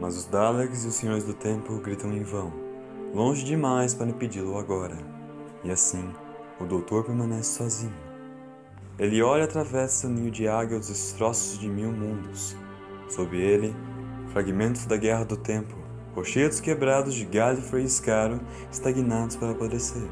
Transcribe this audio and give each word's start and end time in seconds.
Mas 0.00 0.16
os 0.16 0.24
Daleks 0.24 0.84
e 0.84 0.88
os 0.88 0.94
Senhores 0.94 1.24
do 1.24 1.34
Tempo 1.34 1.74
gritam 1.74 2.10
em 2.10 2.22
vão, 2.22 2.50
longe 3.14 3.44
demais 3.44 3.92
para 3.92 4.08
impedi-lo 4.08 4.56
agora. 4.56 4.96
E 5.62 5.70
assim, 5.70 6.08
o 6.58 6.64
doutor 6.64 7.04
permanece 7.04 7.58
sozinho. 7.58 7.92
Ele 8.98 9.22
olha 9.22 9.44
através 9.44 9.92
seu 9.92 10.08
ninho 10.08 10.30
de 10.30 10.48
águia 10.48 10.78
os 10.78 10.88
destroços 10.88 11.58
de 11.58 11.68
mil 11.68 11.92
mundos. 11.92 12.56
Sob 13.10 13.36
ele, 13.36 13.76
fragmentos 14.32 14.86
da 14.86 14.96
Guerra 14.96 15.24
do 15.24 15.36
Tempo, 15.36 15.74
rochedos 16.14 16.60
quebrados 16.60 17.12
de 17.12 17.26
Gallifrey 17.26 17.84
e 17.84 17.88
Scaro, 17.88 18.40
estagnados 18.72 19.36
para 19.36 19.50
apodrecer. 19.50 20.08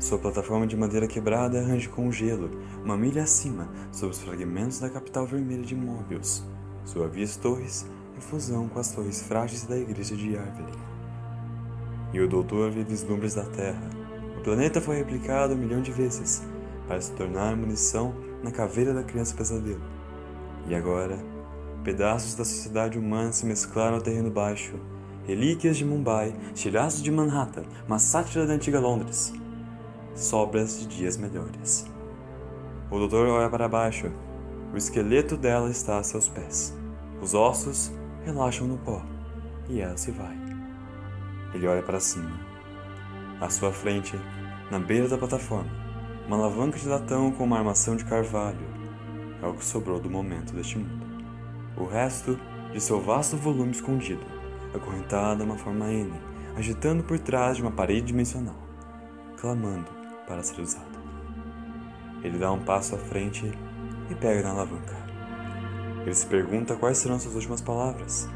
Sua 0.00 0.18
plataforma 0.18 0.66
de 0.66 0.76
madeira 0.76 1.06
quebrada 1.06 1.60
arranja 1.60 1.88
com 1.88 2.10
gelo, 2.10 2.50
uma 2.84 2.96
milha 2.96 3.22
acima, 3.22 3.68
sob 3.92 4.10
os 4.10 4.20
fragmentos 4.20 4.80
da 4.80 4.90
capital 4.90 5.24
vermelha 5.24 5.62
de 5.62 5.74
Mobius. 5.74 6.42
Suavias 6.84 7.36
torres 7.36 7.86
fusão 8.20 8.68
com 8.68 8.78
as 8.78 8.92
torres 8.92 9.22
frágeis 9.22 9.64
da 9.64 9.76
igreja 9.76 10.16
de 10.16 10.32
Yarvelin. 10.32 10.72
E 12.12 12.20
o 12.20 12.28
doutor 12.28 12.70
vê 12.70 12.82
vislumbres 12.82 13.34
da 13.34 13.44
Terra. 13.44 13.90
O 14.36 14.40
planeta 14.40 14.80
foi 14.80 14.96
replicado 14.96 15.54
um 15.54 15.56
milhão 15.56 15.82
de 15.82 15.92
vezes, 15.92 16.42
para 16.86 17.00
se 17.00 17.12
tornar 17.12 17.56
munição 17.56 18.14
na 18.42 18.50
caveira 18.50 18.94
da 18.94 19.02
criança 19.02 19.34
pesadelo. 19.34 19.82
E 20.66 20.74
agora, 20.74 21.18
pedaços 21.84 22.34
da 22.34 22.44
sociedade 22.44 22.98
humana 22.98 23.32
se 23.32 23.46
mesclaram 23.46 23.96
ao 23.96 24.02
terreno 24.02 24.30
baixo, 24.30 24.74
relíquias 25.26 25.76
de 25.76 25.84
Mumbai, 25.84 26.34
tiraços 26.54 27.02
de 27.02 27.10
Manhattan, 27.10 27.64
uma 27.86 27.98
sátira 27.98 28.46
da 28.46 28.54
antiga 28.54 28.80
Londres, 28.80 29.32
sobras 30.14 30.80
de 30.80 30.86
dias 30.86 31.16
melhores. 31.16 31.86
O 32.90 32.98
doutor 32.98 33.28
olha 33.28 33.50
para 33.50 33.68
baixo. 33.68 34.10
O 34.72 34.76
esqueleto 34.76 35.36
dela 35.36 35.70
está 35.70 35.98
a 35.98 36.02
seus 36.02 36.28
pés. 36.28 36.74
Os 37.20 37.34
ossos 37.34 37.92
relaxam 38.28 38.66
no 38.66 38.76
pó 38.76 39.02
e 39.68 39.80
ela 39.80 39.96
se 39.96 40.10
vai. 40.10 40.36
Ele 41.54 41.66
olha 41.66 41.82
para 41.82 41.98
cima. 41.98 42.30
À 43.40 43.48
sua 43.48 43.72
frente, 43.72 44.18
na 44.70 44.78
beira 44.78 45.08
da 45.08 45.16
plataforma, 45.16 45.70
uma 46.26 46.36
alavanca 46.36 46.78
de 46.78 46.86
latão 46.86 47.32
com 47.32 47.44
uma 47.44 47.56
armação 47.56 47.96
de 47.96 48.04
carvalho. 48.04 48.68
É 49.42 49.46
o 49.46 49.54
que 49.54 49.64
sobrou 49.64 49.98
do 49.98 50.10
momento 50.10 50.52
deste 50.52 50.78
mundo. 50.78 51.06
O 51.76 51.86
resto 51.86 52.38
de 52.72 52.80
seu 52.80 53.00
vasto 53.00 53.36
volume 53.36 53.70
escondido, 53.70 54.26
acorrentado 54.74 55.42
a 55.42 55.46
uma 55.46 55.56
forma 55.56 55.90
N, 55.90 56.12
agitando 56.56 57.02
por 57.02 57.18
trás 57.18 57.56
de 57.56 57.62
uma 57.62 57.70
parede 57.70 58.08
dimensional, 58.08 58.56
clamando 59.40 59.90
para 60.26 60.42
ser 60.42 60.60
usado. 60.60 60.98
Ele 62.22 62.36
dá 62.36 62.52
um 62.52 62.62
passo 62.62 62.94
à 62.94 62.98
frente 62.98 63.50
e 64.10 64.14
pega 64.14 64.42
na 64.42 64.50
alavanca. 64.50 65.07
Ele 66.08 66.14
se 66.14 66.24
pergunta 66.24 66.74
quais 66.74 66.96
serão 66.96 67.20
suas 67.20 67.34
últimas 67.34 67.60
palavras. 67.60 68.26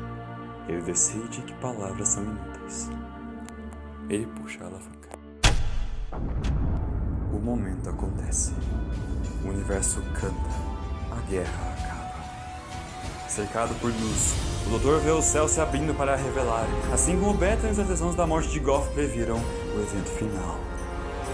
Ele 0.69 0.83
decide 0.83 1.41
que 1.41 1.55
palavras 1.55 2.09
são 2.09 2.23
inúteis. 2.23 2.91
Ele 4.11 4.27
puxa 4.27 4.63
a 4.63 4.67
alavanca. 4.67 5.09
O 7.33 7.39
momento 7.39 7.89
acontece. 7.89 8.53
O 9.43 9.49
universo 9.49 10.03
canta. 10.21 10.51
A 11.13 11.31
guerra 11.31 11.73
acaba. 11.73 13.31
Cercado 13.31 13.75
por 13.81 13.91
luz, 13.91 14.35
o 14.67 14.69
doutor 14.69 15.01
vê 15.01 15.11
o 15.11 15.23
céu 15.23 15.49
se 15.49 15.59
abrindo 15.59 15.97
para 15.97 16.15
revelar, 16.15 16.67
assim 16.93 17.19
como 17.19 17.33
Beta 17.33 17.69
e 17.69 17.71
os 17.71 17.79
artesãos 17.79 18.15
da 18.15 18.27
morte 18.27 18.51
de 18.51 18.61
Goff 18.61 18.93
previram, 18.93 19.39
o 19.39 19.81
evento 19.81 20.11
final. 20.11 20.59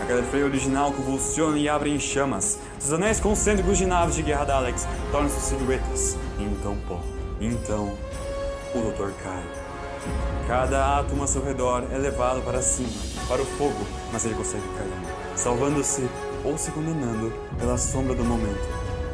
A 0.01 0.05
Gallifrey 0.05 0.43
original 0.43 0.93
convulsiona 0.93 1.59
e 1.59 1.69
abre 1.69 1.91
em 1.91 1.99
chamas. 1.99 2.59
Seus 2.79 2.93
anéis 2.93 3.21
concêntricos 3.21 3.79
de 3.79 3.87
naves 3.87 4.15
de 4.15 4.23
guerra 4.23 4.45
da 4.45 4.57
Alex 4.57 4.87
tornam-se 5.11 5.41
silhuetas. 5.41 6.17
Então 6.39 6.77
pó. 6.87 7.01
Então 7.41 7.97
o 8.75 8.81
doutor 8.81 9.13
cai. 9.23 9.43
Cada 10.47 10.99
átomo 10.99 11.25
a 11.25 11.27
seu 11.27 11.45
redor 11.45 11.85
é 11.93 11.99
levado 11.99 12.41
para 12.43 12.63
cima, 12.63 12.89
para 13.27 13.43
o 13.43 13.45
fogo, 13.45 13.87
mas 14.13 14.25
ele 14.25 14.35
consegue 14.35 14.65
cair, 14.79 15.37
salvando-se 15.37 16.09
ou 16.43 16.57
se 16.57 16.71
condenando 16.71 17.33
pela 17.59 17.77
sombra 17.77 18.15
do 18.15 18.25
momento. 18.25 18.67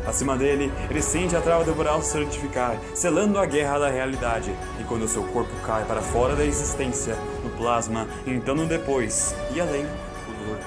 Acima 0.07 0.37
dele, 0.37 0.71
ele 0.91 1.01
sente 1.01 1.35
a 1.35 1.41
trava 1.41 1.65
temporal 1.65 2.03
se 2.03 2.13
certificar, 2.13 2.77
selando 2.95 3.39
a 3.39 3.47
guerra 3.47 3.79
da 3.79 3.89
realidade. 3.89 4.55
E 4.79 4.85
quando 4.85 5.09
seu 5.09 5.25
corpo 5.25 5.51
cai 5.65 5.85
para 5.87 6.03
fora 6.03 6.37
da 6.37 6.45
existência, 6.45 7.17
no 7.43 7.51
plasma, 7.51 8.07
então 8.27 8.55
no 8.55 8.67
depois 8.67 9.35
e 9.55 9.61
além, 9.61 9.87
o 9.87 10.14
dor. 10.45 10.59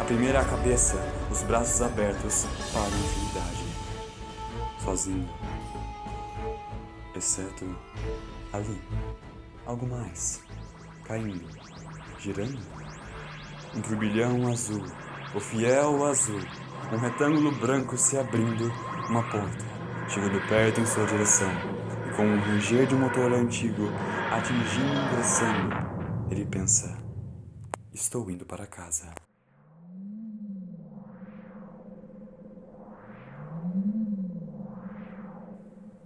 A 0.00 0.04
primeira 0.04 0.40
a 0.40 0.44
cabeça, 0.44 0.96
os 1.30 1.42
braços 1.42 1.80
abertos 1.82 2.46
para 2.72 2.82
a 2.82 2.88
infinidade. 2.88 3.64
Sozinho. 4.82 5.28
Exceto 7.14 7.76
ali. 8.52 8.80
Algo 9.66 9.86
mais. 9.86 10.42
Caindo. 11.04 11.46
Girando. 12.18 12.58
Um 13.74 13.80
turbilhão 13.80 14.50
azul. 14.50 14.84
O 15.34 15.40
fiel 15.40 16.04
azul. 16.06 16.40
Um 16.92 16.96
retângulo 16.96 17.52
branco 17.52 17.96
se 17.96 18.18
abrindo. 18.18 18.72
Uma 19.08 19.22
porta. 19.30 19.64
Chegando 20.08 20.46
perto 20.48 20.80
em 20.80 20.86
sua 20.86 21.06
direção. 21.06 21.50
E 22.08 22.14
com 22.14 22.26
um 22.26 22.40
ranger 22.40 22.86
de 22.86 22.94
um 22.94 23.00
motor 23.00 23.32
antigo 23.32 23.88
atingindo 24.32 24.94
e 24.94 25.14
crescendo, 25.14 25.76
ele 26.30 26.44
pensa: 26.46 27.01
Estou 27.92 28.30
indo 28.30 28.46
para 28.46 28.66
casa. 28.66 29.12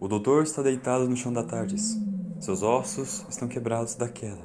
O 0.00 0.08
doutor 0.08 0.42
está 0.42 0.62
deitado 0.62 1.08
no 1.08 1.16
chão 1.16 1.32
da 1.32 1.44
tardes. 1.44 1.96
Seus 2.40 2.62
ossos 2.64 3.24
estão 3.28 3.46
quebrados 3.46 3.94
da 3.94 4.08
queda, 4.08 4.42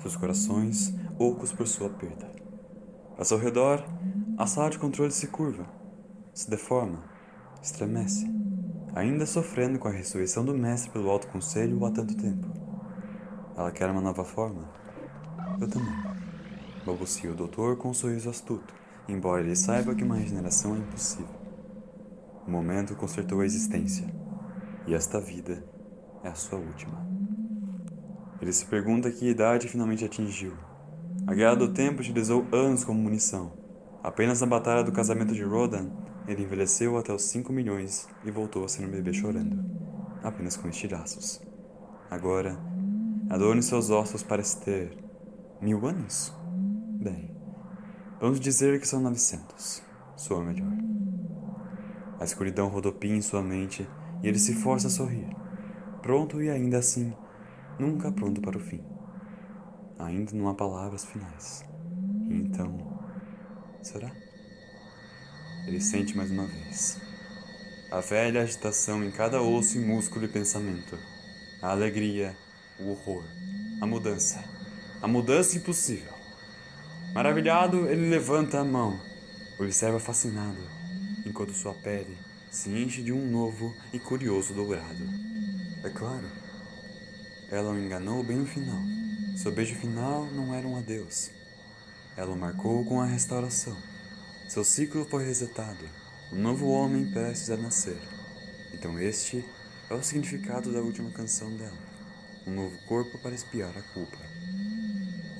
seus 0.00 0.16
corações 0.16 0.94
ocos 1.18 1.52
por 1.52 1.68
sua 1.68 1.90
perda. 1.90 2.30
A 3.18 3.24
seu 3.24 3.36
redor, 3.36 3.84
a 4.38 4.46
sala 4.46 4.70
de 4.70 4.78
controle 4.78 5.12
se 5.12 5.26
curva, 5.26 5.66
se 6.32 6.48
deforma, 6.48 7.04
estremece, 7.62 8.26
ainda 8.94 9.26
sofrendo 9.26 9.78
com 9.78 9.86
a 9.86 9.92
ressurreição 9.92 10.44
do 10.44 10.54
mestre 10.54 10.90
pelo 10.90 11.10
alto 11.10 11.28
conselho 11.28 11.84
há 11.84 11.90
tanto 11.90 12.16
tempo. 12.16 12.48
Ela 13.54 13.70
quer 13.70 13.90
uma 13.90 14.00
nova 14.00 14.24
forma? 14.24 14.68
Eu 15.60 15.68
também. 15.68 16.09
Balbucia 16.84 17.30
o 17.30 17.34
doutor 17.34 17.76
com 17.76 17.90
um 17.90 17.94
sorriso 17.94 18.30
astuto, 18.30 18.74
embora 19.06 19.42
ele 19.42 19.54
saiba 19.54 19.94
que 19.94 20.02
uma 20.02 20.16
regeneração 20.16 20.74
é 20.74 20.78
impossível. 20.78 21.28
O 22.46 22.50
momento 22.50 22.96
consertou 22.96 23.40
a 23.40 23.44
existência, 23.44 24.06
e 24.86 24.94
esta 24.94 25.20
vida 25.20 25.62
é 26.24 26.28
a 26.28 26.34
sua 26.34 26.58
última. 26.58 27.06
Ele 28.40 28.52
se 28.52 28.64
pergunta 28.64 29.10
que 29.10 29.28
idade 29.28 29.68
finalmente 29.68 30.04
atingiu. 30.04 30.54
A 31.26 31.34
Guerra 31.34 31.56
do 31.56 31.68
Tempo 31.68 32.00
utilizou 32.00 32.46
anos 32.50 32.82
como 32.82 32.98
munição. 32.98 33.52
Apenas 34.02 34.40
na 34.40 34.46
Batalha 34.46 34.82
do 34.82 34.90
Casamento 34.90 35.34
de 35.34 35.42
Rodan, 35.42 35.90
ele 36.26 36.42
envelheceu 36.42 36.96
até 36.96 37.12
os 37.12 37.22
5 37.24 37.52
milhões 37.52 38.08
e 38.24 38.30
voltou 38.30 38.64
a 38.64 38.68
ser 38.68 38.86
um 38.86 38.90
bebê 38.90 39.12
chorando, 39.12 39.62
apenas 40.22 40.56
com 40.56 40.68
estilhaços. 40.68 41.42
Agora, 42.10 42.58
a 43.28 43.36
dor 43.36 43.54
em 43.56 43.62
seus 43.62 43.90
ossos 43.90 44.22
parece 44.22 44.60
ter 44.62 44.96
mil 45.60 45.86
anos? 45.86 46.39
Bem, 47.00 47.34
vamos 48.20 48.38
dizer 48.38 48.78
que 48.78 48.86
são 48.86 49.00
900. 49.00 49.82
Soa 50.16 50.44
melhor. 50.44 50.70
A 52.20 52.24
escuridão 52.24 52.68
rodopia 52.68 53.16
em 53.16 53.22
sua 53.22 53.40
mente 53.40 53.88
e 54.22 54.28
ele 54.28 54.38
se 54.38 54.52
força 54.52 54.88
a 54.88 54.90
sorrir, 54.90 55.34
pronto 56.02 56.42
e 56.42 56.50
ainda 56.50 56.76
assim, 56.76 57.14
nunca 57.78 58.12
pronto 58.12 58.42
para 58.42 58.58
o 58.58 58.60
fim. 58.60 58.84
Ainda 59.98 60.32
não 60.34 60.46
há 60.48 60.54
palavras 60.54 61.06
finais. 61.06 61.64
E 62.28 62.34
então, 62.34 62.76
será? 63.80 64.12
Ele 65.66 65.80
sente 65.80 66.14
mais 66.14 66.30
uma 66.30 66.46
vez. 66.46 67.00
A 67.90 68.00
velha 68.00 68.42
agitação 68.42 69.02
em 69.02 69.10
cada 69.10 69.40
osso 69.40 69.78
e 69.78 69.80
músculo 69.80 70.26
e 70.26 70.28
pensamento. 70.28 70.98
A 71.62 71.70
alegria, 71.70 72.36
o 72.78 72.90
horror, 72.90 73.24
a 73.80 73.86
mudança. 73.86 74.44
A 75.00 75.08
mudança 75.08 75.56
impossível. 75.56 76.19
Maravilhado, 77.12 77.88
ele 77.88 78.08
levanta 78.08 78.60
a 78.60 78.64
mão, 78.64 79.00
observa 79.58 79.98
fascinado, 79.98 80.60
enquanto 81.26 81.52
sua 81.52 81.74
pele 81.74 82.16
se 82.50 82.70
enche 82.70 83.02
de 83.02 83.12
um 83.12 83.28
novo 83.28 83.74
e 83.92 83.98
curioso 83.98 84.54
dourado. 84.54 85.04
É 85.82 85.88
claro, 85.88 86.26
ela 87.50 87.72
o 87.72 87.78
enganou 87.78 88.22
bem 88.22 88.36
no 88.36 88.46
final. 88.46 88.80
Seu 89.36 89.50
beijo 89.50 89.74
final 89.74 90.24
não 90.26 90.54
era 90.54 90.66
um 90.68 90.76
adeus. 90.76 91.32
Ela 92.16 92.30
o 92.30 92.38
marcou 92.38 92.84
com 92.84 93.00
a 93.00 93.06
restauração. 93.06 93.76
Seu 94.48 94.62
ciclo 94.62 95.04
foi 95.04 95.24
resetado. 95.24 95.88
Um 96.32 96.40
novo 96.40 96.68
homem 96.68 97.10
prestes 97.10 97.50
a 97.50 97.56
nascer. 97.56 97.98
Então 98.72 98.98
este 99.00 99.44
é 99.90 99.94
o 99.94 100.02
significado 100.02 100.72
da 100.72 100.80
última 100.80 101.10
canção 101.10 101.50
dela. 101.56 101.78
Um 102.46 102.54
novo 102.54 102.78
corpo 102.86 103.18
para 103.18 103.34
espiar 103.34 103.76
a 103.76 103.82
culpa. 103.94 104.29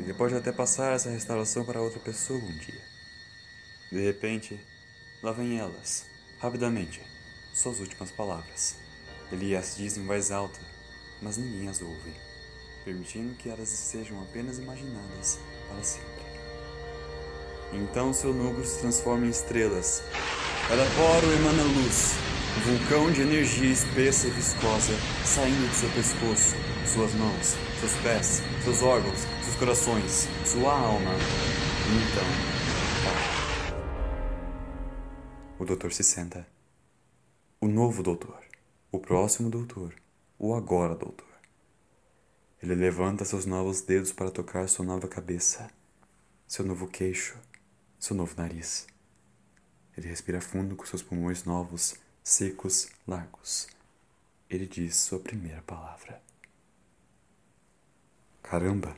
Ele 0.02 0.14
pode 0.14 0.35
até 0.35 0.50
passar 0.50 0.94
essa 0.94 1.11
restauração 1.11 1.62
para 1.62 1.82
outra 1.82 2.00
pessoa 2.00 2.38
um 2.38 2.56
dia. 2.56 2.81
De 3.93 4.00
repente, 4.00 4.58
lá 5.23 5.31
vem 5.31 5.58
elas, 5.58 6.06
rapidamente, 6.38 7.02
suas 7.52 7.81
últimas 7.81 8.11
palavras. 8.11 8.76
Ele 9.31 9.55
as 9.55 9.76
diz 9.76 9.99
em 9.99 10.06
voz 10.06 10.31
alta, 10.31 10.58
mas 11.20 11.37
ninguém 11.37 11.69
as 11.69 11.82
ouve. 11.82 12.14
permitindo 12.82 13.35
que 13.35 13.50
elas 13.50 13.69
sejam 13.69 14.23
apenas 14.23 14.58
imaginadas 14.58 15.38
para 15.69 15.82
sempre. 15.82 16.25
Então 17.75 18.11
seu 18.14 18.32
núcleo 18.32 18.64
se 18.64 18.81
transforma 18.81 19.26
em 19.26 19.31
estrelas. 19.31 20.02
Cada 20.67 20.85
poro 20.97 21.31
emana 21.31 21.62
luz, 21.62 22.14
um 22.56 22.79
vulcão 22.79 23.12
de 23.12 23.20
energia 23.20 23.70
espessa 23.70 24.29
e 24.29 24.31
viscosa 24.31 24.94
saindo 25.26 25.69
de 25.69 25.75
seu 25.75 25.91
pescoço, 25.91 26.56
suas 26.87 27.12
mãos, 27.14 27.55
seus 27.81 27.97
pés, 28.03 28.43
seus 28.62 28.82
órgãos, 28.82 29.21
seus 29.43 29.56
corações, 29.56 30.29
sua 30.44 30.79
alma. 30.79 31.12
Então, 31.88 32.23
pá. 33.03 33.75
O 35.59 35.65
doutor 35.65 35.91
se 35.91 36.05
senta. 36.05 36.47
O 37.59 37.67
novo 37.67 38.03
doutor, 38.03 38.38
o 38.93 38.99
próximo 38.99 39.49
doutor, 39.49 39.94
o 40.38 40.55
agora 40.55 40.94
doutor. 40.94 41.27
Ele 42.62 42.75
levanta 42.75 43.25
seus 43.25 43.47
novos 43.47 43.81
dedos 43.81 44.12
para 44.12 44.31
tocar 44.31 44.69
sua 44.69 44.85
nova 44.85 45.09
cabeça, 45.09 45.71
seu 46.47 46.67
novo 46.67 46.87
queixo, 46.87 47.38
seu 47.99 48.15
novo 48.15 48.35
nariz. 48.37 48.87
Ele 49.97 50.06
respira 50.06 50.43
fundo 50.43 50.76
com 50.76 50.85
seus 50.85 51.03
pulmões 51.03 51.44
novos, 51.44 51.94
secos, 52.23 52.91
largos. 53.09 53.69
Ele 54.50 54.67
diz 54.67 54.97
sua 54.97 55.19
primeira 55.19 55.62
palavra. 55.62 56.30
Caramba! 58.50 58.97